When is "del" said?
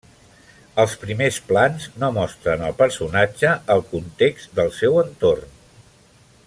4.61-4.75